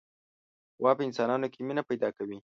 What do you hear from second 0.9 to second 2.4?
په انسانانو کې مینه پیدا کوي.